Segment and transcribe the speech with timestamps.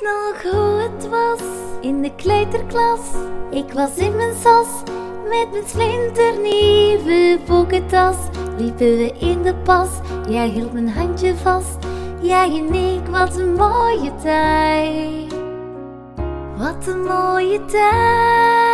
[0.00, 1.40] nog hoe het was
[1.80, 3.00] in de kleuterklas.
[3.50, 4.68] Ik was in mijn sas
[5.28, 8.16] met mijn splinternieuwe boekentas.
[8.58, 9.88] Liepen we in de pas,
[10.28, 11.76] jij hield mijn handje vast.
[12.20, 15.34] Jij en ik, wat een mooie tijd.
[16.56, 18.67] Wat een mooie tijd.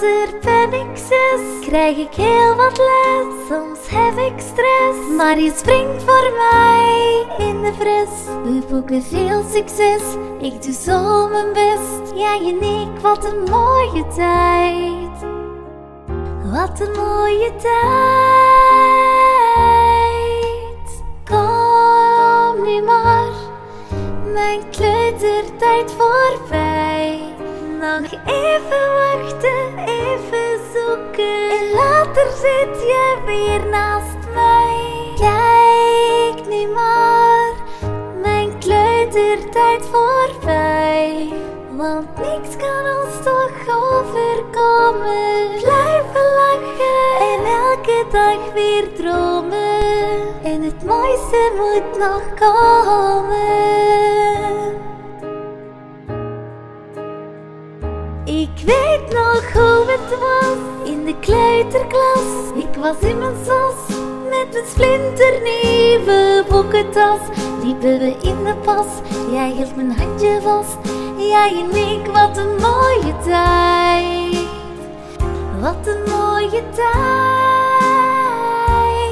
[0.00, 3.26] Later ben ik zes, krijg ik heel wat les.
[3.48, 8.08] Soms heb ik stress, maar je springt voor mij in de fris.
[8.42, 10.02] We boeken veel succes,
[10.40, 12.12] ik doe zo mijn best.
[12.14, 15.26] Jij en ik, wat een mooie tijd.
[16.44, 17.76] Wat een mooie tijd.
[21.24, 23.32] Kom nu maar,
[24.32, 27.20] mijn kleutertijd voorbij.
[27.80, 29.87] Nog even wachten.
[32.18, 35.12] Later zit je weer naast mij.
[35.14, 37.52] Kijk nu maar,
[38.22, 41.32] mijn kleutertijd voorbij.
[41.70, 45.48] Want niks kan ons toch overkomen.
[45.62, 50.42] Blijven lachen en elke dag weer dromen.
[50.42, 54.07] En het mooiste moet nog komen.
[61.68, 63.96] Ik was in mijn sas
[64.28, 67.20] met mijn splinternieuwe boekentas.
[67.62, 68.86] Liepen we in de pas,
[69.30, 70.76] jij hield mijn handje vast.
[71.16, 74.46] Jij en ik, wat een mooie tijd.
[75.60, 76.88] Wat een mooie tijd.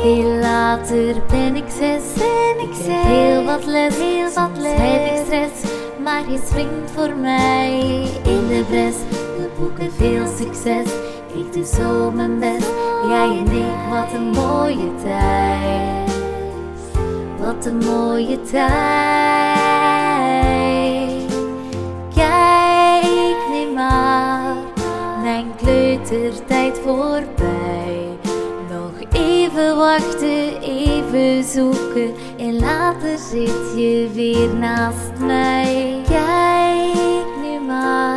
[0.03, 3.03] Veel later ben ik zes, ben ik zes.
[3.03, 4.73] Heel wat les, heel wat les.
[4.77, 7.79] Heb ik stress, maar je springt voor mij
[8.23, 8.95] in de bres.
[9.11, 10.87] We boeken veel succes,
[11.39, 12.63] ik doe mijn.
[13.09, 16.11] Jij en ik, wat een mooie tijd.
[17.39, 18.67] Wat een mooie tijd.
[22.15, 24.55] Kijk nu maar,
[25.23, 28.19] mijn kleutertijd voorbij.
[28.71, 36.03] Nog even wachten, even zoeken en later zit je weer naast mij.
[36.09, 38.16] Kijk nu maar,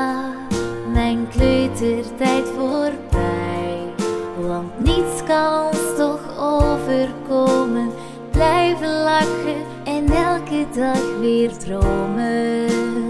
[1.79, 3.93] kleutertijd voorbij.
[4.47, 7.89] Want niets kan ons toch overkomen.
[8.31, 12.67] Blijven lachen en elke dag weer dromen.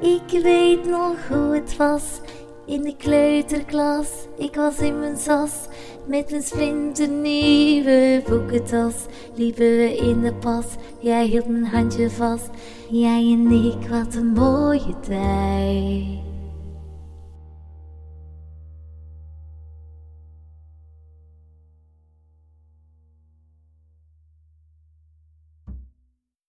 [0.00, 2.20] Ik weet nog hoe het was
[2.70, 4.08] in de kleuterklas.
[4.38, 5.50] Ik was in mijn sas
[6.06, 8.94] met mijn splinternieuwe boekentas.
[9.34, 10.66] Liepen we in de pas,
[11.00, 12.50] jij hield mijn handje vast.
[12.90, 16.29] Jij en ik, wat een mooie tijd.